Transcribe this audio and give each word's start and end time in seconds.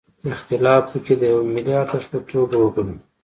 اختلاف 0.35 0.83
پکې 0.91 1.13
د 1.19 1.23
یوه 1.31 1.43
ملي 1.53 1.73
ارزښت 1.83 2.09
په 2.11 2.19
توګه 2.31 2.55
وګڼو. 2.59 2.95